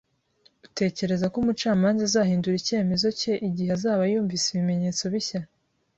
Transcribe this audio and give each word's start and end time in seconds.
Utekereza 0.67 1.25
ko 1.31 1.35
umucamanza 1.41 2.01
azahindura 2.09 2.55
icyemezo 2.61 3.07
cye 3.19 3.33
igihe 3.47 3.69
azaba 3.77 4.03
yumvise 4.11 4.47
ibimenyetso 4.51 5.03
bishya? 5.13 5.41